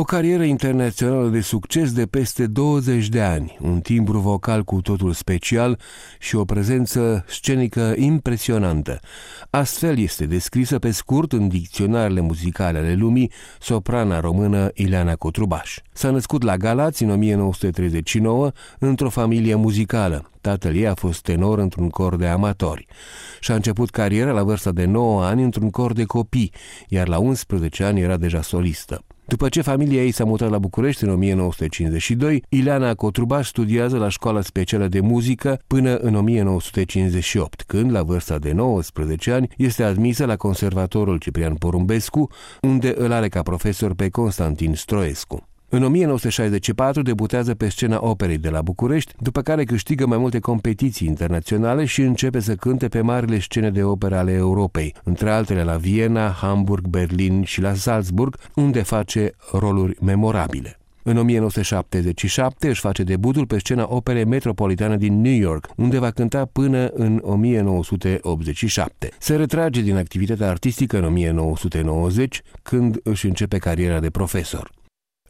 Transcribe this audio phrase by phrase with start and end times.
[0.00, 5.12] O carieră internațională de succes de peste 20 de ani, un timbru vocal cu totul
[5.12, 5.78] special
[6.18, 9.00] și o prezență scenică impresionantă.
[9.50, 13.30] Astfel este descrisă pe scurt în dicționarele muzicale ale lumii
[13.60, 15.78] soprana română Ileana Cotrubaș.
[15.92, 20.30] S-a născut la Galați în 1939 într-o familie muzicală.
[20.40, 22.86] Tatăl ei a fost tenor într-un cor de amatori
[23.40, 26.52] și a început cariera la vârsta de 9 ani într-un cor de copii,
[26.88, 29.04] iar la 11 ani era deja solistă.
[29.28, 34.40] După ce familia ei s-a mutat la București în 1952, Ileana Cotrubaș studiază la școala
[34.40, 40.36] specială de muzică până în 1958, când, la vârsta de 19 ani, este admisă la
[40.36, 45.47] Conservatorul Ciprian Porumbescu, unde îl are ca profesor pe Constantin Stroescu.
[45.70, 51.06] În 1964 debutează pe scena operei de la București, după care câștigă mai multe competiții
[51.06, 55.76] internaționale și începe să cânte pe marile scene de operă ale Europei, între altele la
[55.76, 60.78] Viena, Hamburg, Berlin și la Salzburg, unde face roluri memorabile.
[61.02, 66.44] În 1977 își face debutul pe scena operei metropolitană din New York, unde va cânta
[66.44, 69.08] până în 1987.
[69.18, 74.76] Se retrage din activitatea artistică în 1990, când își începe cariera de profesor.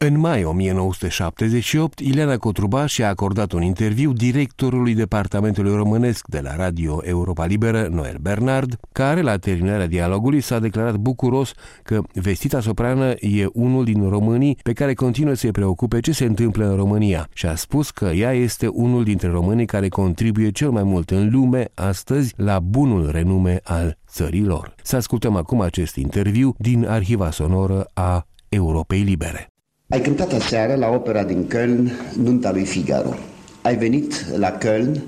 [0.01, 6.99] În mai 1978, Ileana Cotruba și-a acordat un interviu directorului departamentului românesc de la Radio
[7.03, 11.51] Europa Liberă, Noel Bernard, care la terminarea dialogului s-a declarat bucuros
[11.83, 16.69] că vestita soprană e unul din românii pe care continuă să-i preocupe ce se întâmplă
[16.69, 20.83] în România și a spus că ea este unul dintre românii care contribuie cel mai
[20.83, 24.75] mult în lume astăzi la bunul renume al țărilor.
[24.83, 29.48] Să ascultăm acum acest interviu din arhiva sonoră a Europei Libere.
[29.91, 33.13] Ai cântat aseară la opera din Köln, Nunta lui Figaro.
[33.61, 35.01] Ai venit la Köln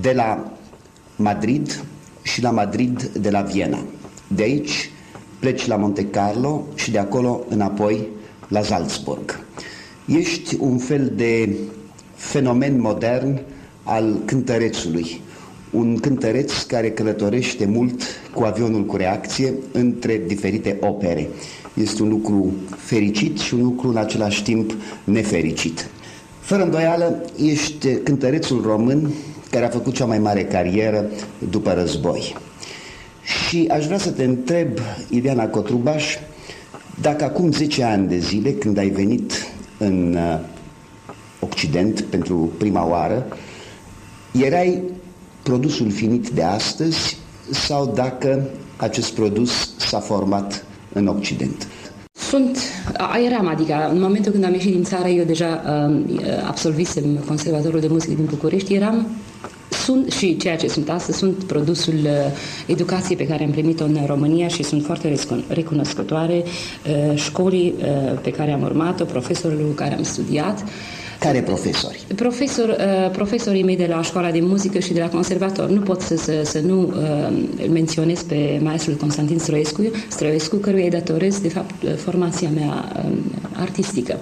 [0.00, 0.52] de la
[1.16, 1.84] Madrid
[2.22, 3.84] și la Madrid de la Viena.
[4.26, 4.90] De aici
[5.40, 8.06] pleci la Monte Carlo și de acolo înapoi
[8.48, 9.44] la Salzburg.
[10.06, 11.56] Ești un fel de
[12.14, 13.40] fenomen modern
[13.82, 15.20] al cântărețului.
[15.70, 18.02] Un cântăreț care călătorește mult
[18.34, 21.28] cu avionul cu reacție între diferite opere.
[21.74, 24.74] Este un lucru fericit și un lucru în același timp
[25.04, 25.86] nefericit.
[26.40, 29.10] Fără îndoială, ești cântărețul român
[29.50, 31.04] care a făcut cea mai mare carieră
[31.50, 32.36] după război.
[33.22, 34.68] Și aș vrea să te întreb,
[35.10, 36.16] Ileana Cotrubaș,
[37.00, 39.32] dacă acum 10 ani de zile, când ai venit
[39.78, 40.40] în uh,
[41.40, 43.26] Occident pentru prima oară,
[44.32, 44.82] erai
[45.42, 47.16] produsul finit de astăzi
[47.50, 51.68] sau dacă acest produs s-a format în Occident.
[52.12, 52.58] Sunt,
[53.26, 57.86] eram, adică în momentul când am ieșit din țară, eu deja uh, absolvisem Conservatorul de
[57.90, 59.06] Muzică din București, eram
[59.70, 62.10] sunt și ceea ce sunt astăzi, sunt produsul uh,
[62.66, 65.14] educației pe care am primit-o în România și sunt foarte
[65.48, 70.60] recunoscătoare uh, școlii uh, pe care am urmat-o, profesorului cu care am studiat.
[70.60, 70.68] Uh,
[71.22, 72.04] care profesori?
[72.14, 75.68] Profesor, uh, profesorii mei de la școala de muzică și de la conservator.
[75.68, 80.90] Nu pot să, să, să nu uh, menționez pe maestrul Constantin Stroescu, Stroescu, căruia îi
[80.90, 83.10] datorez, de fapt, uh, formația mea uh,
[83.52, 84.16] artistică.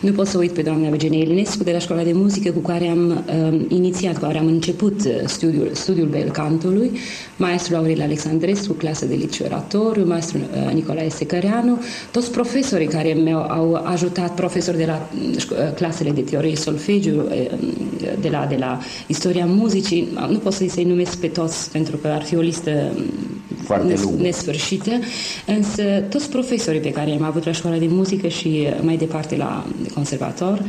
[0.00, 2.88] Nu pot să uit pe doamna Eugenie Elinescu de la școala de muzică cu care
[2.88, 6.90] am uh, inițiat, cu care am început uh, studiul, studiul belcantului,
[7.36, 11.78] maestrul Aurel Alexandrescu, clasă de liceu oratoriu, maestrul uh, Nicolae Secăreanu,
[12.10, 17.58] toți profesorii care mi-au au ajutat, profesori de la uh, clasele de teorie solfegiu, uh,
[18.20, 22.08] de la, de la istoria muzicii, nu pot să-i să numesc pe toți pentru că
[22.08, 23.04] ar fi o listă um,
[23.64, 24.90] Foarte nesfârșită,
[25.46, 29.66] însă toți profesorii pe care am avut la școala de muzică și mai departe la
[29.94, 30.62] conservator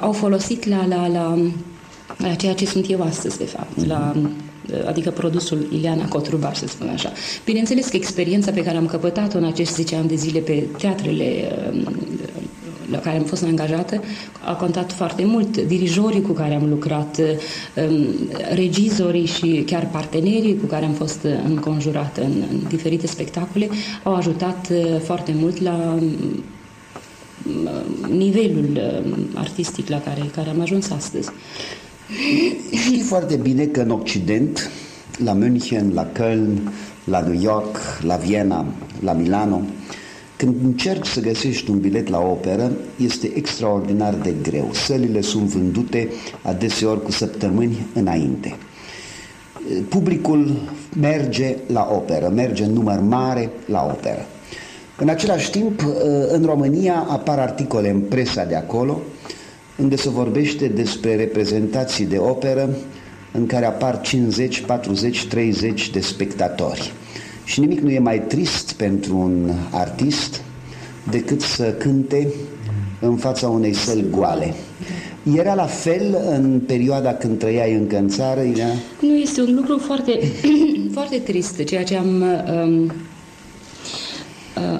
[0.00, 1.38] au folosit la, la, la,
[2.16, 3.86] la ceea ce sunt eu astăzi, de fapt, mm-hmm.
[3.86, 4.14] la
[4.86, 7.12] adică produsul Ileana Cotrubaș, să spun așa.
[7.44, 11.52] Bineînțeles că experiența pe care am căpătat-o în acești 10 ani de zile pe teatrele
[11.72, 11.94] um,
[12.90, 14.02] la care am fost angajată
[14.44, 15.58] a contat foarte mult.
[15.58, 18.06] Dirijorii cu care am lucrat, um,
[18.54, 23.68] regizorii și chiar partenerii cu care am fost înconjurată în, în diferite spectacole
[24.02, 26.44] au ajutat uh, foarte mult la um,
[28.10, 28.80] nivelul
[29.34, 31.30] artistic la care, care am ajuns astăzi.
[32.72, 34.70] Știi foarte bine că în Occident,
[35.24, 36.72] la München, la Köln,
[37.04, 38.66] la New York, la Viena,
[39.00, 39.62] la Milano,
[40.36, 44.70] când încerci să găsești un bilet la operă, este extraordinar de greu.
[44.72, 46.08] Sălile sunt vândute
[46.42, 48.56] adeseori cu săptămâni înainte.
[49.88, 50.60] Publicul
[51.00, 54.26] merge la operă, merge în număr mare la operă.
[54.98, 55.82] În același timp,
[56.28, 59.00] în România apar articole în presa de acolo
[59.76, 62.68] unde se vorbește despre reprezentații de operă
[63.32, 66.92] în care apar 50, 40, 30 de spectatori.
[67.44, 70.42] Și nimic nu e mai trist pentru un artist
[71.10, 72.32] decât să cânte
[73.00, 74.54] în fața unei săli goale.
[75.34, 78.72] Era la fel în perioada când trăiai încă în țară, Irea?
[79.00, 80.18] Nu, este un lucru foarte,
[80.94, 82.24] foarte trist, ceea ce am...
[82.62, 82.92] Um, uh,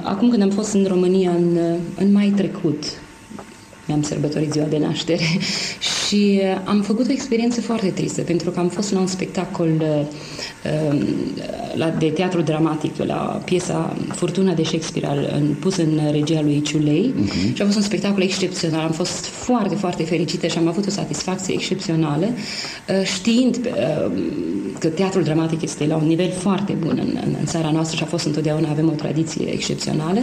[0.02, 1.58] acum când am fost în România în,
[1.96, 2.84] în mai trecut,
[3.86, 5.24] mi-am sărbătorit ziua de naștere
[6.06, 9.68] și uh, am făcut o experiență foarte tristă, pentru că am fost la un spectacol
[9.80, 10.06] uh,
[10.90, 11.02] um,
[11.74, 17.14] la, de teatru dramatic, la piesa Furtuna de Shakespeare, în, pus în regia lui Ciulei
[17.16, 17.54] uh-huh.
[17.54, 18.80] și a fost un spectacol excepțional.
[18.80, 23.68] Am fost foarte, foarte fericită și am avut o satisfacție excepțională, uh, știind
[24.78, 28.02] că teatrul dramatic este la un nivel foarte bun în, în, în țara noastră și
[28.02, 30.20] a fost întotdeauna, avem o tradiție excepțională.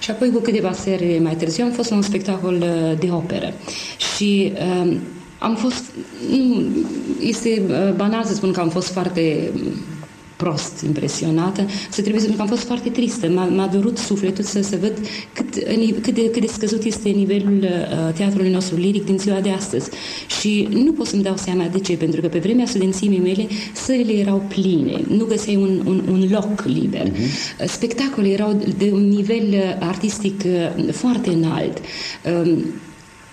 [0.00, 2.64] Și apoi, cu câteva serii mai târziu, am fost la un spectacol
[2.98, 3.52] de operă.
[4.14, 4.52] Și
[4.84, 4.96] uh,
[5.38, 5.84] am fost,
[6.30, 6.64] nu,
[7.20, 9.50] este uh, banal să spun că am fost foarte
[10.36, 13.28] prost impresionată, să trebuie să spun că am fost foarte tristă.
[13.28, 14.92] M-a, m-a durut sufletul să, să văd
[15.32, 15.54] cât,
[16.02, 19.90] cât, de, cât de scăzut este nivelul uh, teatrului nostru liric din ziua de astăzi.
[20.40, 24.12] Și nu pot să-mi dau seama de ce, pentru că pe vremea studențimii mele sările
[24.12, 27.08] erau pline, nu găseai un, un, un loc liber.
[27.08, 27.66] Uh-huh.
[27.66, 31.78] Spectacole erau de un nivel uh, artistic uh, foarte înalt.
[32.42, 32.52] Uh,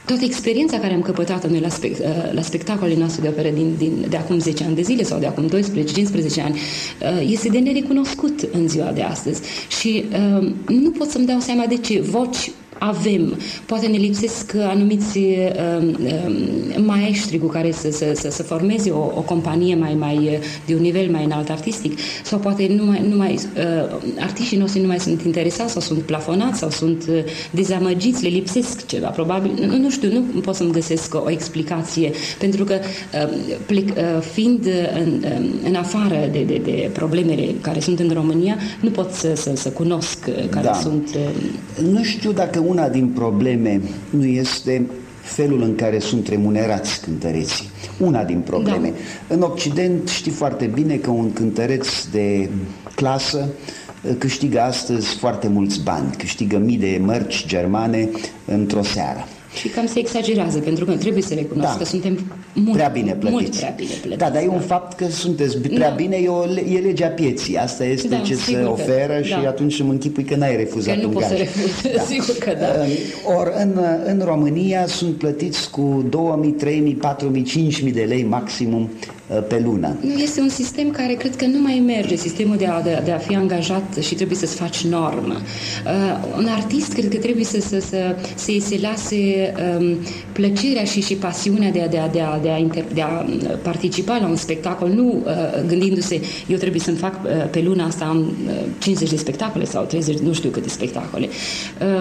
[0.06, 3.76] toată experiența care am căpătat-o noi la, spect, uh, la spectacolele noastre de operă din,
[3.78, 5.52] din, de acum 10 ani de zile sau de acum 12-15
[6.44, 9.42] ani uh, este de nerecunoscut în ziua de astăzi.
[9.80, 10.06] Și
[10.40, 12.52] uh, nu pot să-mi dau seama de ce voci
[12.84, 13.38] avem.
[13.66, 16.36] Poate ne lipsesc anumiți uh, uh,
[16.86, 20.82] maestri cu care să, să, să, să formeze o, o companie mai, mai de un
[20.82, 25.00] nivel mai înalt artistic sau poate nu mai, nu mai uh, artiștii noștri nu mai
[25.00, 29.68] sunt interesați sau sunt plafonați sau sunt uh, dezamăgiți, le lipsesc ceva, probabil.
[29.68, 33.30] Nu, nu știu, nu pot să-mi găsesc o, o explicație, pentru că uh,
[33.66, 38.58] plec, uh, fiind în, uh, în afară de, de, de problemele care sunt în România,
[38.82, 40.74] nu pot să, să, să cunosc uh, care da.
[40.74, 41.10] sunt...
[41.16, 41.60] Uh,
[41.92, 44.90] nu știu dacă una din probleme nu este
[45.22, 47.70] felul în care sunt remunerați cântăreții.
[48.00, 48.88] Una din probleme.
[49.28, 49.36] Da.
[49.36, 52.50] În Occident știi foarte bine că un cântăreț de
[52.96, 53.48] clasă
[54.04, 58.10] uh, câștigă astăzi foarte mulți bani, câștigă mii de mărci germane
[58.46, 59.28] într-o seară.
[59.54, 61.78] Și cam se exagerează, pentru că trebuie să recunosc da.
[61.78, 62.20] că suntem
[62.54, 63.42] mult prea bine plătiți.
[63.42, 64.18] Mult prea bine plătiți.
[64.18, 64.66] Da, dar e un da.
[64.66, 65.96] fapt că sunteți prea da.
[65.96, 66.44] bine, e, o,
[66.74, 67.58] e legea pieții.
[67.58, 69.48] Asta este da, ce se oferă că, și da.
[69.48, 72.02] atunci îmi închipui că n-ai refuzat că nu un poți să refuz, da.
[72.02, 72.68] sigur că da.
[73.38, 78.90] Or, în, în România sunt plătiți cu 2000, 3000, 4000, 5000 de lei maximum
[79.21, 79.96] Uh, pe lună.
[80.18, 83.18] Este un sistem care cred că nu mai merge, sistemul de a, de, de a
[83.18, 85.36] fi angajat și trebuie să-ți faci normă.
[85.86, 89.98] Uh, un artist cred că trebuie să, să, să, să se lase um,
[90.32, 93.22] plăcerea și, și pasiunea de a, de, a, de, a, de, a inter, de a
[93.22, 97.86] uh, participa la un spectacol, nu uh, gândindu-se eu trebuie să-mi fac uh, pe luna
[97.86, 101.28] asta am uh, 50 de spectacole sau 30, nu știu câte spectacole.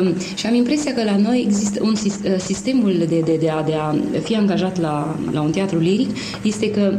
[0.01, 3.63] Uh, și am impresia că la noi există un uh, sistemul de, de, de, a,
[3.63, 6.11] de a fi angajat la, la un teatru liric
[6.43, 6.93] este că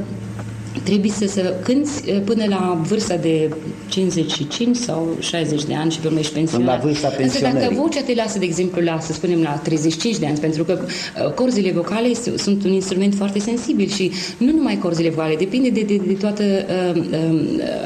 [0.84, 3.50] trebuie să, să cânti eh, până la vârsta de
[3.88, 6.78] 55 sau 60 de ani și pe urmă ești pensionar.
[6.78, 10.26] La vârsta Însă dacă vocea te lasă, de exemplu, la, să spunem, la 35 de
[10.26, 15.10] ani, pentru că uh, corzile vocale sunt un instrument foarte sensibil și nu numai corzile
[15.10, 17.40] vocale, depinde de, de, de toată uh, uh,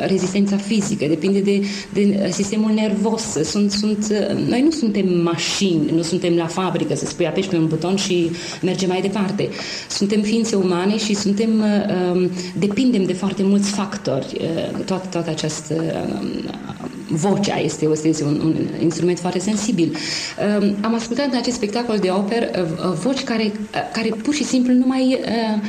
[0.08, 1.62] rezistența fizică, depinde de,
[1.94, 3.22] de sistemul nervos.
[3.44, 7.56] Sunt, sunt, uh, noi nu suntem mașini, nu suntem la fabrică să spui apeși pe
[7.56, 8.30] un buton și
[8.62, 9.50] mergem mai departe.
[9.90, 12.30] Suntem ființe umane și suntem uh, um,
[12.76, 14.38] depindem de foarte mulți factori.
[14.40, 15.76] Uh, toată, toată această
[17.10, 19.96] vocea este, este un, un instrument foarte sensibil.
[20.82, 24.74] Am ascultat în acest spectacol de oper uh, voci care, uh, care pur și simplu
[24.74, 25.62] nu mai uh,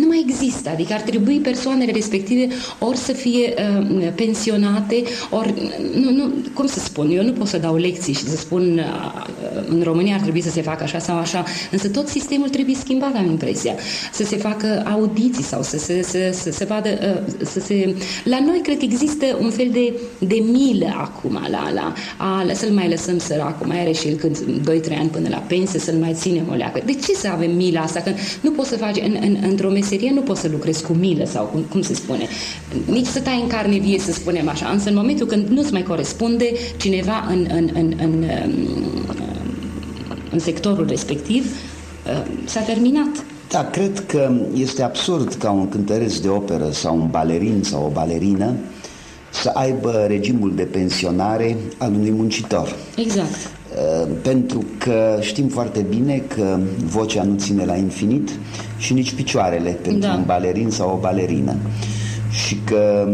[0.00, 0.70] nu mai există.
[0.70, 2.48] Adică ar trebui persoanele respective
[2.78, 5.54] ori să fie uh, pensionate, ori,
[5.94, 9.64] nu, nu, cum să spun, eu nu pot să dau lecții și să spun uh,
[9.68, 13.14] în România ar trebui să se facă așa sau așa, însă tot sistemul trebuie schimbat,
[13.16, 13.74] am impresia.
[14.12, 17.94] Să se facă audiții sau să se, să, să, să vadă, uh, să se...
[18.24, 22.70] La noi cred că există un fel de, de milă acum, la, la, a, să-l
[22.70, 24.38] mai lăsăm săracul, mai are și el când
[24.92, 26.80] 2-3 ani până la pensie, să-l mai ținem o leacă.
[26.84, 28.00] De ce să avem mila asta?
[28.00, 28.10] Că
[28.40, 31.44] nu poți să faci în, în, într-o meserie nu poți să lucrezi cu milă sau
[31.44, 32.28] cum, cum se spune.
[32.84, 34.68] Nici să tai în carne vie, să spunem așa.
[34.68, 38.24] Însă în momentul când nu-ți mai corespunde cineva în, în, în, în,
[40.30, 41.46] în sectorul respectiv,
[42.44, 43.24] s-a terminat.
[43.50, 47.88] Da, cred că este absurd ca un cântăreț de operă sau un balerin sau o
[47.88, 48.54] balerină
[49.32, 52.76] să aibă regimul de pensionare al unui muncitor.
[52.96, 53.55] Exact.
[53.76, 58.30] Uh, pentru că știm foarte bine că vocea nu ține la infinit
[58.76, 60.14] și nici picioarele pentru da.
[60.14, 61.56] un balerin sau o balerină.
[62.30, 63.08] Și că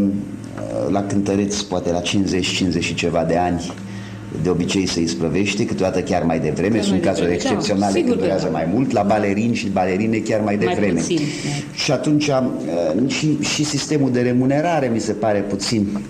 [0.90, 3.72] la cântăreți poate la 50-50 și ceva de ani
[4.42, 7.52] de obicei se isprăvește, câteodată chiar mai devreme, chiar sunt cazuri devreme.
[7.54, 10.92] excepționale da, când durează mai mult, la balerini și balerine chiar mai devreme.
[10.92, 11.74] Mai puțin, da.
[11.74, 16.00] Și atunci uh, și, și sistemul de remunerare mi se pare puțin uh,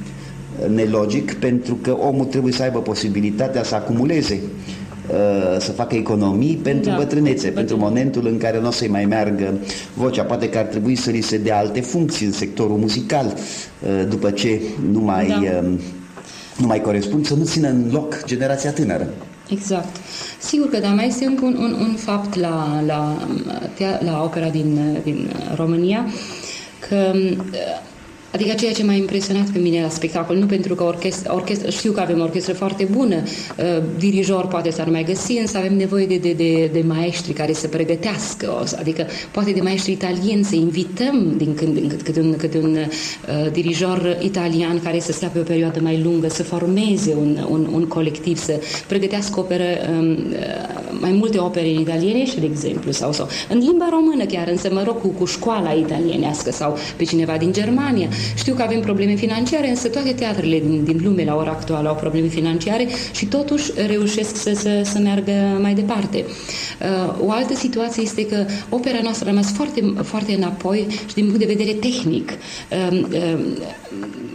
[0.69, 4.41] nelogic, pentru că omul trebuie să aibă posibilitatea să acumuleze
[5.11, 9.05] uh, să facă economii pentru da, bătrânețe, pentru momentul în care nu o să-i mai
[9.05, 9.55] meargă
[9.95, 10.23] vocea.
[10.23, 13.37] Poate că ar trebui să li se dea alte funcții în sectorul muzical
[14.09, 14.61] după ce
[14.93, 15.63] nu mai da
[16.57, 19.09] nu mai corespund, să nu țină în loc generația tânără.
[19.49, 19.97] Exact.
[20.39, 23.29] Sigur că, dar mai este încă un, un, un fapt la, la,
[23.99, 26.07] la opera din, din România,
[26.89, 27.13] că
[28.33, 31.93] Adică ceea ce m-a impresionat pe mine la spectacol, nu pentru că orchestra, orchestra știu
[31.93, 36.07] că avem o orchestră foarte bună, uh, dirijor poate s-ar mai găsi, însă avem nevoie
[36.07, 41.35] de, de, de, de maestri care să pregătească, adică poate de maestri italieni să invităm
[41.37, 45.43] din când în câte un, câte un uh, dirijor italian care să stea pe o
[45.43, 51.13] perioadă mai lungă, să formeze un, un, un colectiv, să pregătească opere, um, uh, mai
[51.13, 55.01] multe opere italiene și de exemplu, sau, sau în limba română chiar, însă mă rog
[55.01, 59.89] cu, cu școala italienească sau pe cineva din Germania știu că avem probleme financiare, însă
[59.89, 64.53] toate teatrele din, din lume la ora actuală au probleme financiare și totuși reușesc să,
[64.55, 66.25] să, să meargă mai departe.
[66.25, 71.25] Uh, o altă situație este că opera noastră a rămas foarte, foarte înapoi și din
[71.25, 72.31] punct de vedere tehnic.
[72.31, 73.39] Uh, uh,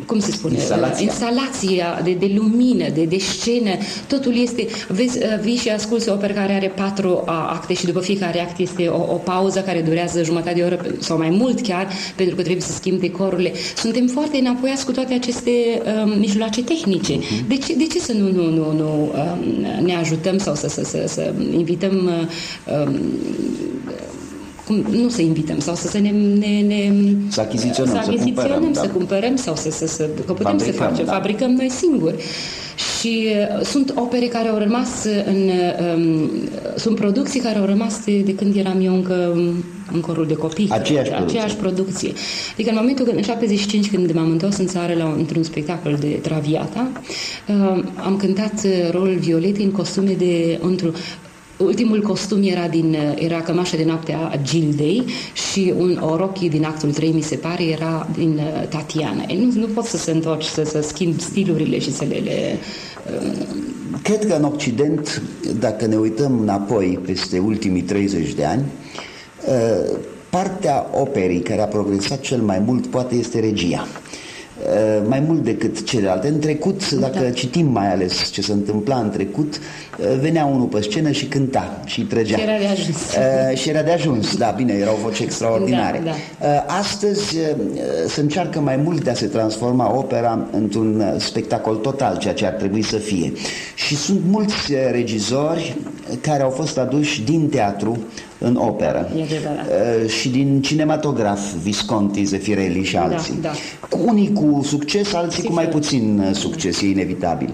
[0.07, 3.71] cum se spune, instalația, instalația de, de lumină, de, de scenă,
[4.07, 7.99] totul este, vezi, uh, vii și asculți o operă care are patru acte și după
[7.99, 11.87] fiecare act este o, o pauză care durează jumătate de oră sau mai mult chiar,
[12.15, 13.51] pentru că trebuie să schimbi decorurile.
[13.75, 15.51] Suntem foarte înapoiați cu toate aceste
[16.03, 17.13] um, mijloace tehnice.
[17.17, 17.47] Uh-huh.
[17.47, 20.83] De, ce, de ce să nu, nu, nu, nu um, ne ajutăm sau să, să,
[20.83, 22.09] să, să invităm
[22.85, 22.99] um,
[24.67, 26.91] cum, nu să invităm sau să, să ne, ne, ne
[27.29, 28.89] să achiziționăm, să, achiziționăm, să cumpărăm, să, da.
[28.89, 31.11] cumpărăm sau să, să, să că putem fabricăm, să facem, da.
[31.11, 32.15] fabricăm noi singuri.
[32.99, 35.49] Și uh, sunt opere care au rămas în
[35.95, 36.29] um,
[36.75, 39.37] sunt producții care au rămas de, de când eram eu încă
[39.91, 40.67] în corul de copii.
[40.71, 41.37] Aceeași producție.
[41.37, 42.11] Aceeași producție.
[42.53, 46.07] Adică în momentul când, în 75, când m-am întors în țară la, într-un spectacol de
[46.07, 46.91] Traviata,
[47.47, 50.85] uh, am cântat uh, rolul Violetei în costume de, într
[51.57, 56.63] Ultimul costum era, din, era cămașa de noapte a Gildei și un, o rochie din
[56.63, 59.23] actul 3, mi se pare, era din uh, Tatiana.
[59.27, 62.15] E, nu, nu poți să se întorci, să, să schimbi stilurile și să le...
[62.15, 62.57] le
[63.21, 63.47] uh...
[64.01, 65.21] Cred că în Occident,
[65.59, 68.63] dacă ne uităm înapoi peste ultimii 30 de ani,
[69.47, 69.97] uh,
[70.29, 73.87] partea operii care a progresat cel mai mult poate este regia.
[74.67, 76.27] Uh, mai mult decât celelalte.
[76.27, 77.29] În trecut, dacă da.
[77.29, 81.81] citim mai ales ce se întâmpla în trecut, uh, venea unul pe scenă și cânta
[81.85, 82.37] și trăgea.
[82.37, 82.97] Și era de ajuns.
[82.97, 86.01] Uh, și era de ajuns, da, bine, erau voci extraordinare.
[86.05, 86.65] Da, da.
[86.79, 87.37] Astăzi
[88.07, 92.53] se încearcă mai mult de a se transforma opera într-un spectacol total, ceea ce ar
[92.53, 93.33] trebui să fie.
[93.75, 95.75] Și sunt mulți regizori
[96.21, 97.97] care au fost aduși din teatru
[98.39, 99.09] în operă.
[99.13, 103.33] Uh, și din cinematograf, Visconti, Zefirelli și da, alții.
[103.41, 103.51] Da,
[103.89, 103.97] da.
[103.97, 105.49] Unii cu succes, alții Sigur.
[105.49, 107.53] cu mai puțin uh, succes, e inevitabil.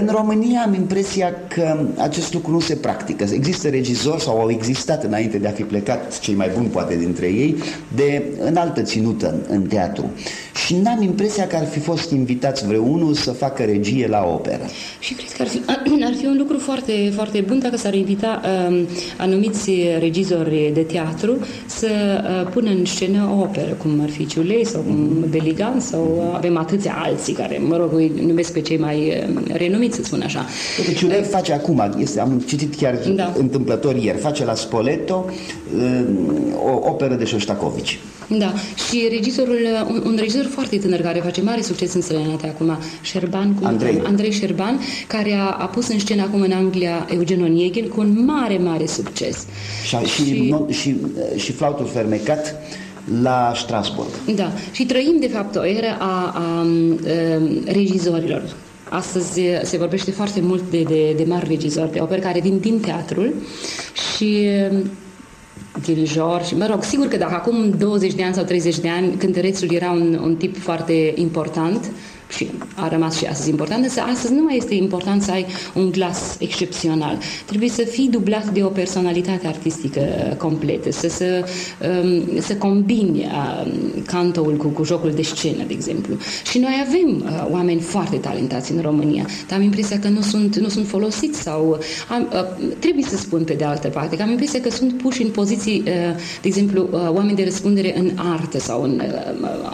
[0.00, 3.24] În România am impresia că acest lucru nu se practică.
[3.32, 7.26] Există regizori sau au existat înainte de a fi plecat cei mai buni poate dintre
[7.26, 7.56] ei
[7.94, 10.10] de înaltă ținută în teatru.
[10.66, 14.64] Și n-am impresia că ar fi fost invitați vreunul să facă regie la operă.
[14.98, 15.60] Și cred că ar fi,
[16.08, 18.86] ar fi un lucru foarte, foarte bun dacă s-ar invita um,
[19.18, 20.15] anumiți regizori
[20.72, 25.24] de teatru să uh, pună în scenă o operă, cum ar fi Ciulei sau cum
[25.30, 29.96] Beligan sau avem atâția alții care, mă rog, îi numesc pe cei mai uh, renumiți,
[29.96, 30.44] să spun așa.
[30.86, 33.32] Deci Ciulei uh, face acum, este, am citit chiar da.
[33.38, 35.24] întâmplător ieri, face la Spoleto
[35.76, 36.04] uh,
[36.64, 37.98] o operă de Șoștacovici.
[38.28, 38.52] Da,
[38.88, 43.54] și regizorul, un, un regizor foarte tânăr care face mare succes în străinătate acum, Șerban,
[43.54, 44.02] cum Andrei.
[44.04, 48.24] Andrei Șerban, care a, a pus în scenă acum în Anglia Eugen Oneghin cu un
[48.24, 49.46] mare, mare succes.
[49.84, 50.96] Și, și, și, no, și,
[51.36, 52.54] și flautul fermecat
[53.22, 54.08] la Strasburg.
[54.34, 56.66] Da, și trăim de fapt o eră a, a, a
[57.64, 58.42] regizorilor.
[58.88, 62.80] Astăzi se vorbește foarte mult de, de, de mari regizori de opere care vin din
[62.80, 63.34] teatrul
[64.16, 64.48] și
[65.84, 69.14] dirijor și, mă rog, sigur că dacă acum 20 de ani sau 30 de ani
[69.16, 71.90] cântărețul era un, un tip foarte important,
[72.28, 75.90] și a rămas și astăzi important, însă astăzi nu mai este important să ai un
[75.90, 77.18] glas excepțional.
[77.46, 80.00] Trebuie să fii dublat de o personalitate artistică
[80.38, 81.44] completă, să, să,
[82.02, 86.14] um, să combini um, cantoul cu, cu jocul de scenă, de exemplu.
[86.50, 90.56] Și noi avem uh, oameni foarte talentați în România, dar am impresia că nu sunt,
[90.56, 91.78] nu sunt folosiți sau
[92.08, 95.22] am, uh, trebuie să spun pe de altă parte că am impresia că sunt puși
[95.22, 95.92] în poziții, uh,
[96.42, 99.02] de exemplu, oameni de răspundere în artă sau în,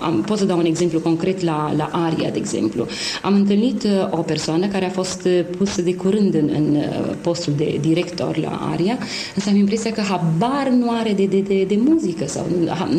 [0.01, 2.87] am, pot să dau un exemplu concret la, la aria, de exemplu.
[3.23, 6.77] Am întâlnit o persoană care a fost pusă de curând în, în
[7.21, 8.99] postul de director la ARIA,
[9.35, 12.47] însă am impresia că habar nu are de, de, de, de muzică sau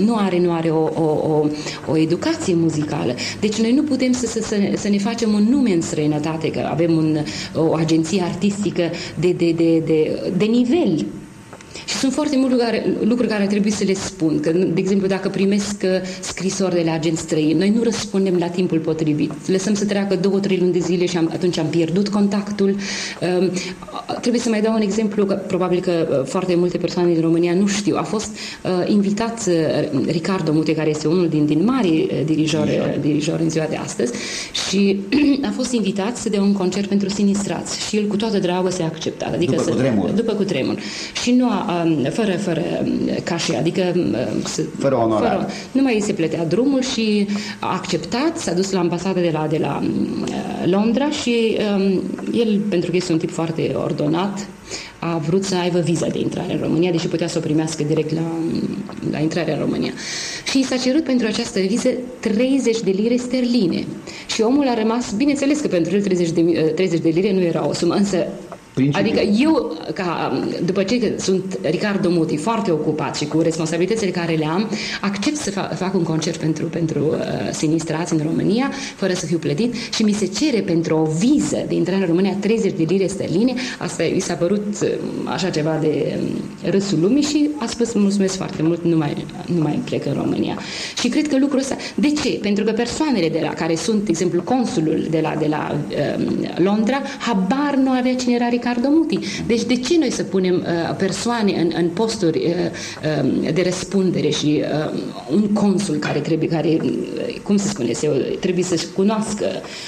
[0.06, 1.46] nu are, nu are o, o, o,
[1.88, 3.14] o educație muzicală.
[3.40, 6.68] Deci noi nu putem să, să, să, să ne facem un nume în străinătate, că
[6.72, 7.18] avem un,
[7.56, 8.84] o agenție artistică
[9.20, 11.06] de, de, de, de, de nivel
[11.86, 14.40] și sunt foarte multe lucruri, lucruri care trebuie să le spun.
[14.40, 18.48] Că, de exemplu, dacă primesc uh, scrisori de la agenți străini, noi nu răspundem la
[18.48, 19.48] timpul potrivit.
[19.48, 22.76] Lăsăm să treacă două, trei luni de zile și am, atunci am pierdut contactul.
[23.40, 23.52] Um,
[24.22, 27.54] trebuie să mai dau un exemplu, că probabil că uh, foarte multe persoane din România
[27.54, 27.96] nu știu.
[27.98, 28.30] A fost
[28.64, 33.42] uh, invitat uh, Ricardo Mute, care este unul din, din mari uh, dirijori, uh, dirijori
[33.42, 34.14] în ziua de astăzi,
[34.68, 35.00] și
[35.50, 37.88] a fost invitat să dea un concert pentru sinistrați.
[37.88, 39.34] Și el cu toată dragostea a acceptat.
[39.34, 40.10] Adică după să, cu tremur.
[40.10, 40.80] După cu tremur.
[41.24, 41.73] Și nu a Um,
[42.10, 44.16] fără, fără um, cașe, adică um,
[44.80, 45.36] fără onorare.
[45.36, 47.28] Fără, nu mai se plătea drumul și
[47.60, 52.02] a acceptat, s-a dus la ambasada de la, de la uh, Londra și um,
[52.34, 54.48] el, pentru că este un tip foarte ordonat,
[55.00, 58.14] a vrut să aibă viza de intrare în România, deși putea să o primească direct
[58.14, 58.40] la,
[59.12, 59.92] la intrarea în România.
[60.52, 61.90] Și i s-a cerut pentru această viză
[62.20, 63.86] 30 de lire sterline.
[64.28, 66.42] Și omul a rămas, bineînțeles că pentru el 30 de,
[66.76, 68.28] 30 de lire nu era o sumă, însă
[68.74, 69.06] Principiul.
[69.06, 74.46] Adică eu, ca, după ce sunt Ricardo Muti foarte ocupat și cu responsabilitățile care le
[74.46, 74.70] am,
[75.02, 77.18] accept să fac, fac un concert pentru, pentru uh,
[77.52, 81.76] sinistrați în România, fără să fiu plătit și mi se cere pentru o viză de
[81.76, 83.54] intrare în România 30 de lire sterline.
[83.80, 84.90] Asta i s-a părut uh,
[85.26, 89.62] așa ceva de um, râsul lumii și a spus mulțumesc foarte mult, nu mai, nu
[89.62, 90.58] mai plec în România.
[91.00, 91.76] Și cred că lucrul ăsta...
[91.96, 92.30] De ce?
[92.42, 95.76] Pentru că persoanele de la care sunt, de exemplu, consulul de la, de la
[96.18, 99.20] um, Londra, habar nu avea cine era Ricardo Muti.
[99.48, 102.54] Deci de ce noi să punem uh, persoane în, în posturi uh,
[103.46, 105.00] uh, de răspundere și uh,
[105.32, 108.08] un consul care trebuie, care, uh, cum se spune, se,
[108.40, 109.46] trebuie să-și cunoască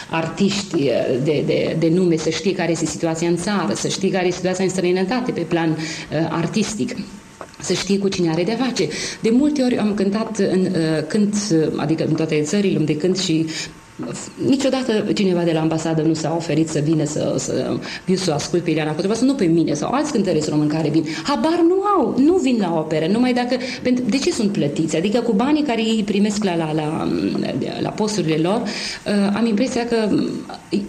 [0.10, 0.89] artiști uh,
[1.24, 4.38] de, de, de nume, să știe care este situația în țară, să știe care este
[4.39, 6.95] situația în străinătate pe plan uh, artistic
[7.60, 8.88] să știe cu cine are de face.
[9.21, 11.36] De multe ori am cântat în uh, cânt,
[11.76, 13.45] adică în toate țările unde cânt și
[14.45, 18.63] Niciodată cineva de la ambasadă nu s-a oferit să vină să, să viu să ascult
[18.63, 21.05] pe Ileana Cotrova, să nu pe mine sau alți cântăreți români care vin.
[21.23, 23.58] Habar nu au, nu vin la opere, numai dacă...
[24.10, 24.95] De ce sunt plătiți?
[24.95, 27.08] Adică cu banii care ei primesc la, la, la,
[27.79, 30.10] la posturile lor, uh, am impresia că,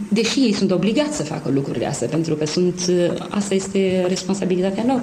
[0.09, 4.85] deși ei sunt obligați să facă lucrurile astea, pentru că sunt, uh, asta este responsabilitatea
[4.87, 5.03] lor,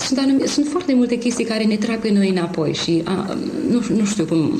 [0.00, 3.36] sunt, anum, sunt foarte multe chestii care ne trag pe noi înapoi și a,
[3.70, 4.52] nu, nu știu cum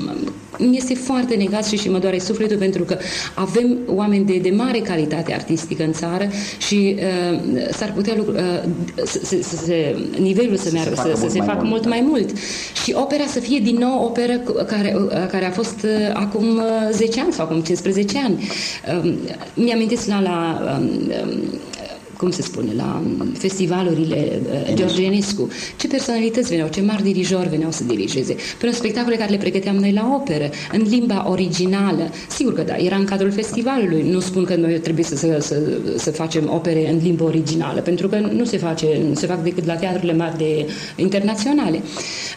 [0.58, 2.98] mi este foarte negat și, și mă doare sufletul pentru că
[3.34, 7.38] avem oameni de, de mare calitate artistică în țară și uh,
[7.70, 9.74] s-ar putea lucru, uh, să, să, să,
[10.18, 12.38] nivelul să, să meargă, să, să se facă mult, mult mai mult.
[12.84, 16.88] Și opera să fie din nou operă care, uh, care a fost uh, acum uh,
[16.92, 18.48] 10 ani sau acum 15 ani.
[19.02, 19.12] Uh,
[19.54, 21.22] mi-amintesc la, la uh,
[22.24, 23.02] cum se spune, la
[23.38, 28.36] festivalurile uh, George Enescu, ce personalități veneau, ce mari dirijori veneau să dirigeze.
[28.58, 32.10] Pentru spectacole care le pregăteam noi la operă, în limba originală.
[32.28, 34.02] Sigur că da, era în cadrul festivalului.
[34.10, 35.56] Nu spun că noi trebuie să, să, să,
[35.96, 39.66] să facem opere în limba originală, pentru că nu se, face, nu se fac decât
[39.66, 41.82] la teatrele mari de, internaționale.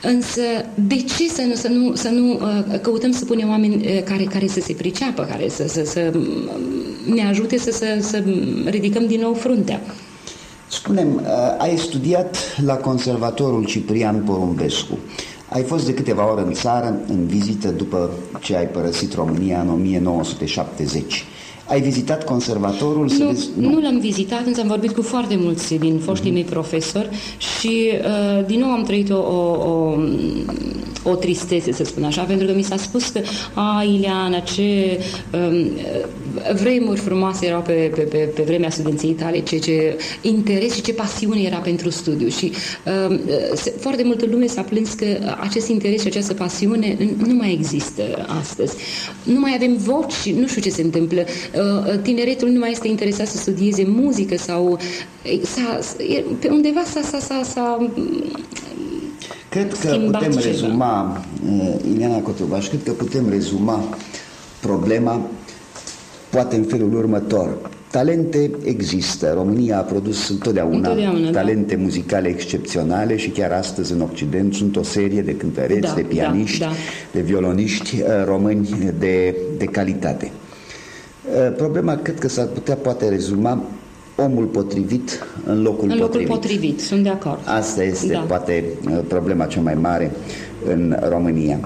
[0.01, 0.41] Însă,
[0.73, 4.23] de ce să nu, să nu, să nu uh, căutăm să punem oameni uh, care,
[4.23, 6.11] care să se priceapă, care să, să, să
[7.13, 8.23] ne ajute să, să, să
[8.65, 9.81] ridicăm din nou fruntea?
[10.67, 11.21] Spunem, uh,
[11.57, 14.97] ai studiat la Conservatorul Ciprian Porumbescu.
[15.49, 19.69] Ai fost de câteva ore în țară, în vizită, după ce ai părăsit România în
[19.69, 21.25] 1970.
[21.67, 23.01] Ai vizitat conservatorul?
[23.01, 23.49] Nu, să vezi?
[23.57, 23.69] nu.
[23.69, 28.45] nu l-am vizitat, însă am vorbit cu foarte mulți din foștii mei profesori și uh,
[28.45, 29.95] din nou am trăit o, o, o,
[31.03, 33.19] o tristețe, să spun așa, pentru că mi s-a spus că,
[33.53, 34.99] a, Ileana, ce
[35.33, 35.69] um,
[36.61, 40.93] vremuri frumoase erau pe, pe, pe, pe vremea studenției tale, ce, ce interes și ce
[40.93, 42.51] pasiune era pentru studiu și
[43.09, 43.19] um,
[43.55, 45.05] se, foarte multă lume s-a plâns că
[45.39, 48.03] acest interes și această pasiune nu mai există
[48.39, 48.75] astăzi.
[49.23, 51.25] Nu mai avem voci, nu știu ce se întâmplă.
[51.57, 54.79] Uh, tineretul nu mai este interesat să studieze muzică sau
[55.43, 55.79] s-a,
[56.39, 57.91] pe undeva s-a, s-a, s-a, s-a
[59.49, 60.45] Cred că putem ceva.
[60.45, 63.83] rezuma, uh, Ileana Cotobaș, cred că putem rezuma
[64.61, 65.29] problema
[66.29, 67.57] poate în felul următor.
[67.91, 69.31] Talente există.
[69.35, 71.39] România a produs întotdeauna, întotdeauna da.
[71.39, 71.81] talente da.
[71.81, 76.59] muzicale excepționale și chiar astăzi în Occident sunt o serie de cântăreți, da, de pianiști,
[76.59, 76.71] da, da.
[77.11, 80.31] de violoniști uh, români de, de calitate.
[81.35, 83.63] Uh, problema cred că s-ar putea poate rezuma
[84.15, 86.79] omul potrivit în locul în locul potrivit.
[86.79, 87.39] sunt de acord.
[87.45, 88.19] Asta este da.
[88.19, 90.11] poate uh, problema cea mai mare
[90.65, 91.59] în România.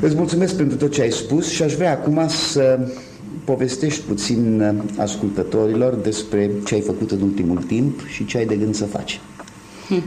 [0.00, 2.78] Îți mulțumesc pentru tot ce ai spus și aș vrea acum să
[3.44, 8.74] povestești puțin ascultătorilor despre ce ai făcut în ultimul timp și ce ai de gând
[8.74, 9.20] să faci.
[9.88, 10.02] Hm.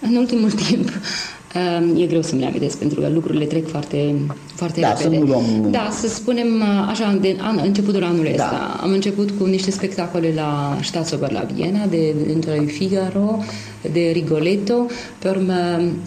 [0.00, 0.88] În ultimul timp
[1.96, 4.14] E greu să-mi reamintesc pentru că lucrurile trec foarte,
[4.54, 5.14] foarte da, repede.
[5.14, 5.70] Să nu luăm...
[5.70, 8.42] Da, să spunem așa, de an, începutul anului da.
[8.42, 8.78] ăsta.
[8.82, 13.38] Am început cu niște spectacole la Staatsoper la Viena, de Între Figaro,
[13.92, 14.86] de Rigoletto.
[15.18, 15.52] Pe urmă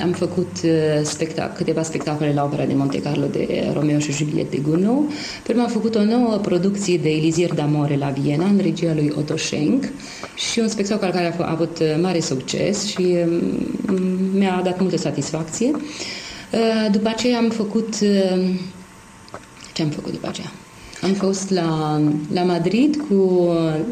[0.01, 0.69] am făcut uh,
[1.03, 5.03] spectac- câteva spectacole la opera de Monte Carlo de Romeo și Juliet de Gounod.
[5.43, 9.13] Pe urmă am făcut o nouă producție de Elisier d'Amore la Viena, în regia lui
[9.17, 9.83] Otto Schenk
[10.35, 13.15] și un spectacol care a avut uh, mare succes și
[13.89, 14.01] um,
[14.37, 15.31] mi-a dat multă satisfacție.
[15.73, 17.95] Uh, după aceea am făcut...
[19.73, 20.51] Ce am făcut după aceea?
[21.01, 22.01] Am fost la,
[22.33, 23.49] la Madrid cu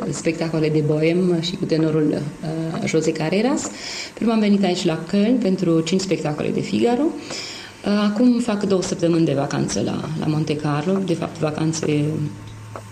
[0.09, 3.69] spectacole de boem și cu tenorul uh, José Carreras.
[4.13, 7.03] Prima am venit aici la Köln pentru cinci spectacole de Figaro.
[7.03, 12.03] Uh, acum fac două săptămâni de vacanță la, la Monte Carlo, de fapt vacanțe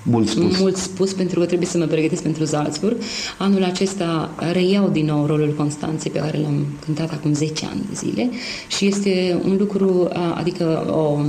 [0.09, 0.59] mult spus.
[0.59, 2.97] Mult spus, pentru că trebuie să mă pregătesc pentru Salzburg.
[3.37, 7.95] Anul acesta reiau din nou rolul Constanței pe care l-am cântat acum 10 ani de
[7.95, 8.29] zile
[8.67, 11.19] și este un lucru, uh, adică o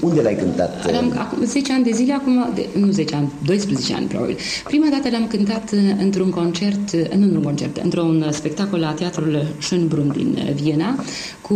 [0.00, 0.90] unde l-ai cântat?
[0.92, 4.36] L-am, acum 10 ani de zile, acum, de, nu 10 ani, 12 ani probabil.
[4.64, 9.46] Prima dată l-am cântat uh, într-un concert, uh, nu într-un concert, într-un spectacol la Teatrul
[9.58, 11.04] Schönbrunn din uh, Viena,
[11.40, 11.54] cu,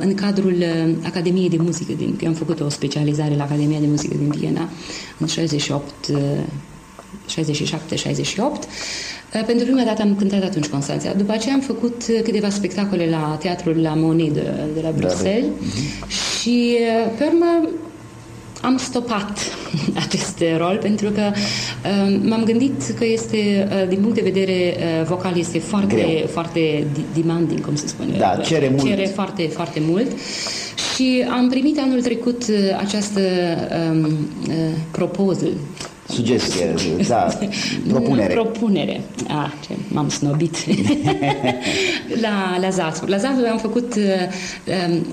[0.00, 0.64] în cadrul
[1.04, 4.68] Academiei de Muzică din, eu am făcut o specializare la Academia de Muzică din Viena
[5.18, 6.12] în 68
[7.26, 7.32] 67-68.
[9.46, 11.12] Pentru prima dată am cântat atunci Constanța.
[11.12, 14.42] După aceea am făcut câteva spectacole la teatrul La Monet de,
[14.74, 15.50] de la Bruxelles da,
[16.00, 16.06] da.
[16.08, 16.76] și
[17.18, 17.68] pe urmă
[18.66, 19.38] am stopat
[20.06, 25.06] acest rol pentru că uh, m-am gândit că este, uh, din punct de vedere uh,
[25.06, 26.26] vocal, este foarte, Greu.
[26.26, 28.16] foarte demanding, cum se spune.
[28.18, 28.84] Da, cere mult.
[28.84, 30.06] Cere foarte, foarte mult.
[30.94, 32.42] Și am primit anul trecut
[32.78, 33.20] această
[33.90, 34.04] um,
[34.48, 34.54] uh,
[34.90, 35.52] proposal
[36.08, 36.74] Sugestie,
[37.08, 37.38] da,
[37.88, 38.32] propunere.
[38.32, 39.00] Propunere.
[39.28, 40.56] Ah, ce, m-am snobit.
[42.24, 43.10] la, la Salzburg.
[43.10, 44.02] La Salzburg am făcut uh,
[44.88, 45.06] um,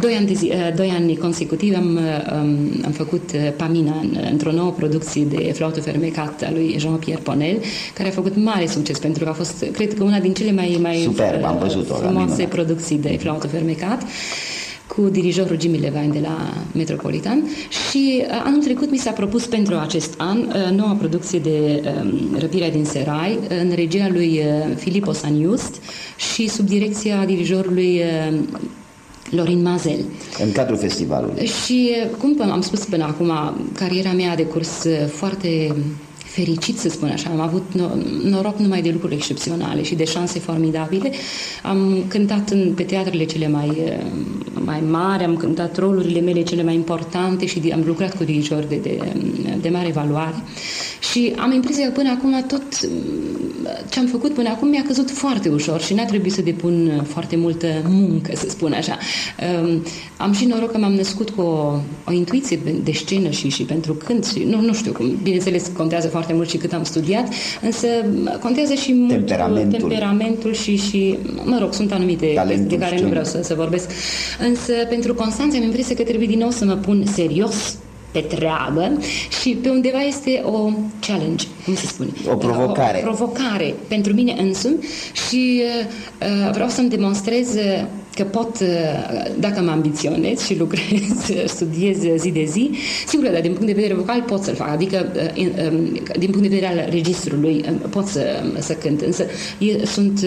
[0.00, 1.98] doi, ani de zi, uh, doi ani consecutiv, am,
[2.32, 7.22] um, am făcut uh, Pamina în, într-o nouă producție de flaută fermecat a lui Jean-Pierre
[7.22, 7.56] Ponel,
[7.94, 10.78] care a făcut mare succes pentru că a fost, cred că, una din cele mai,
[10.82, 14.02] mai Superb, am văzut-o, frumoase producții de flaută fermecat
[14.86, 19.74] cu dirijorul Jimmy Levine de la Metropolitan și uh, anul trecut mi s-a propus pentru
[19.74, 25.12] acest an uh, noua producție de um, Răpirea din Serai în regia lui uh, Filippo
[25.12, 25.74] Saniust
[26.32, 28.02] și sub direcția dirijorului
[29.30, 30.04] Lorin Mazel.
[30.44, 31.46] În cadrul festivalului.
[31.46, 33.32] Și, cum am spus până acum,
[33.72, 35.74] cariera mea a decurs foarte
[36.34, 37.30] fericit, să spun așa.
[37.30, 37.64] Am avut
[38.22, 41.12] noroc numai de lucruri excepționale și de șanse formidabile.
[41.62, 43.98] Am cântat în, pe teatrele cele mai, eh,
[44.64, 48.76] mai mari, am cântat rolurile mele cele mai importante și am lucrat cu dirijori de,
[48.76, 48.98] de,
[49.60, 50.42] de mare valoare.
[51.14, 52.62] Și am impresia că până acum tot
[53.90, 57.36] ce am făcut până acum mi-a căzut foarte ușor și n-a trebuit să depun foarte
[57.36, 58.98] multă muncă, să spun așa.
[59.38, 63.62] Ehm, am și noroc că m-am născut cu o, o intuiție de scenă și, și
[63.62, 67.28] pentru cânt și nu, nu știu cum, bineînțeles contează foarte mult și cât am studiat,
[67.62, 67.86] însă
[68.40, 73.08] contează și mult temperamentul, temperamentul și, și, mă rog, sunt anumite Talentul de care nu
[73.08, 73.90] vreau să, să vorbesc.
[74.48, 77.76] Însă pentru Constanța am impresia că trebuie din nou să mă pun serios
[78.14, 79.00] pe treabă
[79.40, 80.70] și pe undeva este o
[81.06, 82.10] challenge, cum se spune?
[82.30, 82.98] O provocare.
[82.98, 84.76] O provocare pentru mine însumi
[85.28, 85.62] și
[86.20, 88.68] uh, vreau să-mi demonstrez uh, că pot, uh,
[89.38, 92.70] dacă mă ambiționez și lucrez, studiez zi de zi,
[93.06, 96.48] sigur, dar din punct de vedere vocal pot să-l fac, adică uh, um, din punct
[96.48, 99.24] de vedere al registrului um, pot să, să cânt, însă
[99.84, 100.26] sunt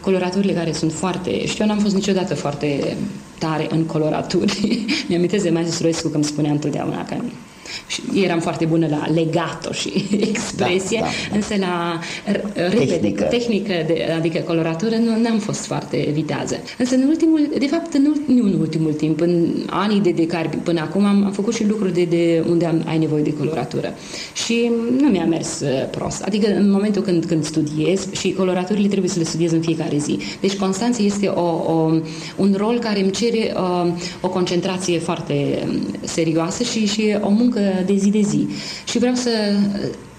[0.00, 2.96] coloraturile care sunt foarte, și eu n-am fost niciodată foarte
[3.44, 4.84] tare în coloraturi.
[5.08, 7.16] Mi-am de mai Roescu că îmi spunea întotdeauna că
[7.86, 9.92] și eram foarte bună la legato și
[10.30, 11.36] expresie, da, da.
[11.36, 11.98] însă la
[12.54, 16.56] repede, tehnică, tehnică de, adică coloratură, nu am fost foarte vitează.
[16.78, 20.50] Însă în ultimul, de fapt, în, nu în ultimul timp, în anii de, de care
[20.62, 23.94] până acum am, am făcut și lucruri de, de unde am, ai nevoie de coloratură.
[24.32, 26.22] Și nu mi-a mers uh, prost.
[26.22, 30.18] Adică în momentul când, când studiez și coloraturile trebuie să le studiez în fiecare zi.
[30.40, 32.00] Deci Constanță este o, o,
[32.36, 37.28] un rol care îmi cere o, uh, o concentrație foarte um, serioasă și, și o
[37.28, 37.53] muncă
[37.86, 38.48] de zi de zi.
[38.84, 39.30] Și vreau să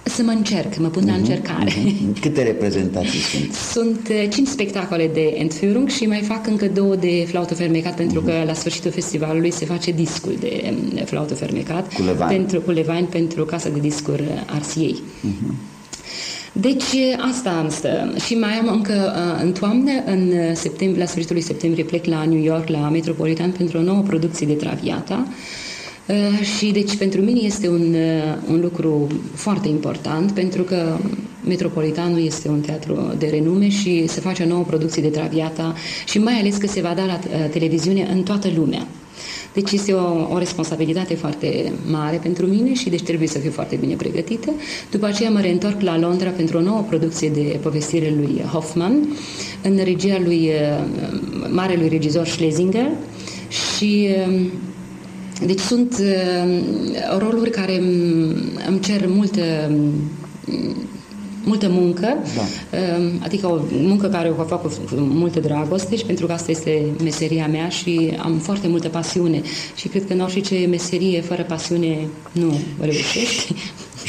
[0.08, 1.72] să mă încerc, mă pun uh-huh, la mhm, încercare.
[1.72, 2.22] Uh-huh.
[2.22, 3.54] Câte reprezentații sunt?
[3.54, 8.22] Sunt uh, cinci spectacole de Entführung și mai fac încă două de flaută fermecat, pentru
[8.22, 8.26] uh-huh.
[8.26, 11.94] că la sfârșitul festivalului se face discul de um, flaută fermecat.
[11.94, 12.38] Cu Levain.
[12.38, 15.02] Pentru, cu Levain pentru Casa de Discuri Arsiei.
[15.28, 15.54] Uh-huh.
[16.52, 16.96] Deci
[17.32, 18.14] asta am stă.
[18.26, 22.26] Și mai am încă uh, în toamnă, în septembrie, la sfârșitul lui septembrie plec la
[22.26, 25.28] New York, la Metropolitan pentru o nouă producție de Traviata
[26.58, 27.96] Și deci pentru mine este un,
[28.50, 30.98] un lucru foarte important pentru că
[31.48, 35.76] Metropolitanul este un teatru de renume și se face o nouă producție de Traviata
[36.08, 38.88] și mai ales că se va da la televiziune în toată lumea.
[39.54, 43.76] Deci este o, o responsabilitate foarte mare pentru mine și deci trebuie să fiu foarte
[43.76, 44.52] bine pregătită.
[44.92, 49.08] După aceea mă reîntorc la Londra pentru o nouă producție de povestire lui Hoffman,
[49.64, 50.50] în regia lui
[51.50, 52.90] marelui regizor Schlesinger
[53.50, 54.08] și
[55.46, 56.02] deci sunt
[57.18, 57.78] roluri care
[58.68, 59.42] îmi cer multă
[61.46, 62.78] multă muncă, da.
[62.78, 66.86] Ehm, adică o muncă care o fac cu multă dragoste și pentru că asta este
[67.04, 69.42] meseria mea și am foarte multă pasiune
[69.76, 71.98] și cred că în orice meserie fără pasiune
[72.32, 73.54] nu reușești.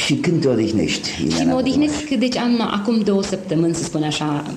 [0.05, 1.09] Și când te odihnești?
[1.09, 4.53] Și mă odihnesc, deci am acum două săptămâni, să spun așa,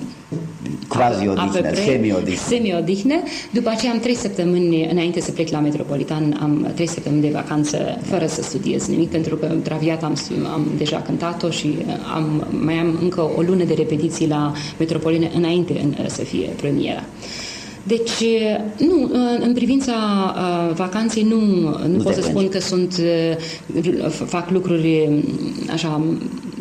[0.91, 2.39] Quasi-odihnă, semi-odihnă.
[2.47, 3.15] Semi-odihnă.
[3.51, 7.99] După aceea am trei săptămâni, înainte să plec la Metropolitan, am trei săptămâni de vacanță
[8.01, 10.15] fără să studiez nimic, pentru că Traviata am,
[10.53, 15.31] am deja cântat-o și uh, am, mai am încă o lună de repetiții la Metropolitan
[15.35, 17.03] înainte în, să fie premiera.
[17.83, 19.93] Deci, uh, nu, uh, în privința
[20.75, 23.01] vacanței nu, nu, nu pot să spun că sunt,
[24.25, 25.09] fac lucruri
[25.71, 26.01] așa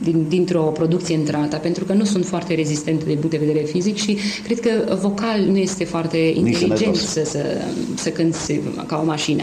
[0.02, 3.96] din, dintr-o producție într-alta, pentru că nu sunt foarte rezistente de punct de vedere fizic
[3.96, 7.60] și cred că vocal nu este foarte inteligent să, să,
[7.94, 9.42] să cânti ca o mașină.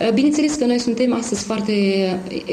[0.00, 1.72] Uh, bineînțeles că noi suntem astăzi foarte,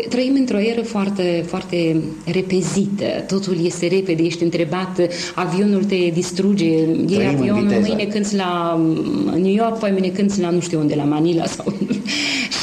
[0.09, 3.05] trăim într-o eră foarte, foarte repezită.
[3.27, 4.99] Totul este repede, ești întrebat,
[5.35, 6.65] avionul te distruge,
[7.07, 10.95] ieri avionul, mâine cânti la mm, New York, poi mâine cânti la nu știu unde,
[10.95, 11.73] la Manila sau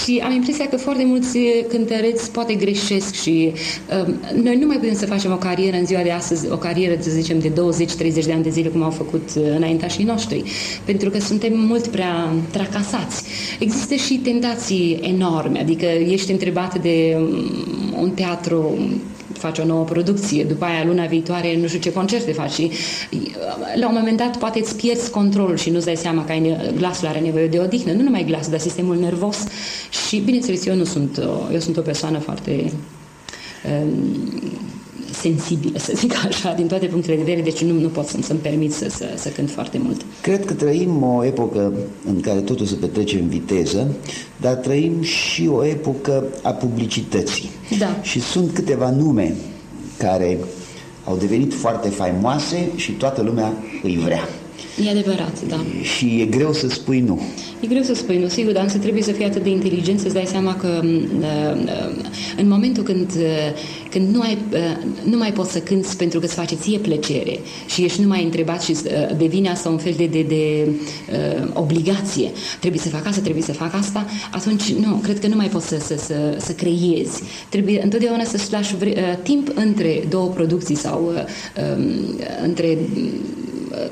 [0.04, 1.38] și am impresia că foarte mulți
[1.68, 3.52] cântăreți poate greșesc și
[4.06, 6.96] uh, noi nu mai putem să facem o carieră în ziua de astăzi, o carieră,
[7.00, 7.52] să zicem, de 20-30
[8.24, 10.44] de ani de zile, cum au făcut uh, înaintașii noștri,
[10.84, 13.24] pentru că suntem mult prea tracasați.
[13.58, 18.78] Există și tentații enorme, adică ești întrebat de um, un teatru
[19.46, 22.70] faci o nouă producție, după aia luna viitoare nu știu ce concerte faci și
[23.74, 27.06] la un moment dat poate îți pierzi controlul și nu-ți dai seama că ai, glasul
[27.08, 29.44] are nevoie de odihnă, nu numai glasul, dar sistemul nervos.
[30.06, 31.18] Și bineînțeles eu nu sunt,
[31.52, 32.72] eu sunt o persoană foarte
[33.82, 34.72] um,
[35.24, 38.38] sensibilă, să zic așa, din toate punctele de vedere, deci nu, nu pot să, să-mi
[38.38, 40.00] permit să, să, să cânt foarte mult.
[40.20, 41.72] Cred că trăim o epocă
[42.06, 43.94] în care totul se petrece în viteză,
[44.40, 47.50] dar trăim și o epocă a publicității.
[47.78, 47.96] Da.
[48.02, 49.34] Și sunt câteva nume
[49.98, 50.38] care
[51.04, 54.28] au devenit foarte faimoase și toată lumea îi vrea.
[54.86, 55.64] E adevărat, da.
[55.82, 57.20] Și e greu să spui nu.
[57.60, 60.14] E greu să spui nu, sigur, dar însă trebuie să fii atât de inteligent să-ți
[60.14, 62.04] dai seama că uh, uh,
[62.36, 63.52] în momentul când, uh,
[63.90, 64.38] când nu, ai,
[65.04, 68.62] nu mai poți să cânți pentru că îți face ție plăcere și ești numai întrebat
[68.62, 68.76] și
[69.16, 73.52] devine asta un fel de, de, de uh, obligație, trebuie să fac asta, trebuie să
[73.52, 77.22] fac asta, atunci nu, cred că nu mai poți să, să, să, să creezi.
[77.48, 81.22] Trebuie întotdeauna să-ți lași vre, uh, timp între două producții sau uh,
[81.76, 82.78] um, între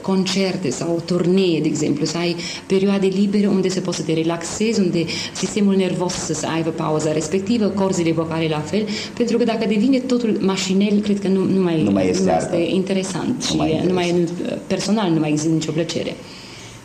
[0.01, 4.81] concerte sau turnee, de exemplu, să ai perioade libere unde se poate să te relaxezi,
[4.81, 9.65] unde sistemul nervos să, să aibă pauza respectivă, corzile vocale la fel, pentru că dacă
[9.69, 13.45] devine totul mașinel, cred că nu, nu mai, nu mai este, nu este interesant nu
[13.47, 14.29] și mai nu mai,
[14.67, 16.15] personal nu mai există nicio plăcere.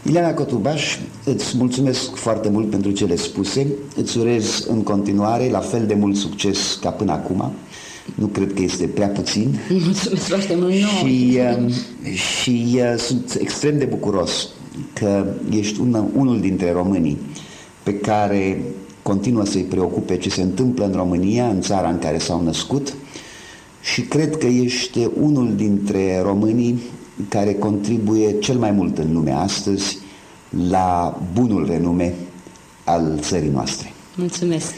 [0.03, 5.85] Ileana Cotubaș, îți mulțumesc foarte mult pentru cele spuse, îți urez în continuare la fel
[5.85, 7.53] de mult succes ca până acum
[8.15, 9.59] nu cred că este prea puțin.
[9.85, 10.73] Mulțumesc foarte mult.
[10.73, 11.73] Și, uh,
[12.13, 14.49] și uh, sunt extrem de bucuros
[14.93, 17.17] că ești un, unul dintre românii
[17.83, 18.61] pe care
[19.01, 22.95] continuă să-i preocupe ce se întâmplă în România, în țara în care s-au născut
[23.81, 26.79] și cred că ești unul dintre românii
[27.29, 29.97] care contribuie cel mai mult în lume astăzi
[30.69, 32.13] la bunul renume
[32.83, 33.93] al țării noastre.
[34.15, 34.73] Mulțumesc!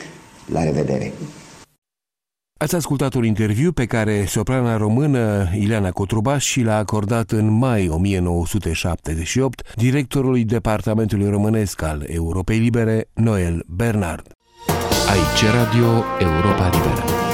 [0.46, 1.14] La revedere!
[2.62, 7.88] Ați ascultat un interviu pe care soprana română Ileana Cotrubaș și l-a acordat în mai
[7.88, 14.28] 1978 directorului Departamentului Românesc al Europei Libere, Noel Bernard.
[15.10, 17.29] Aici Radio Europa Liberă.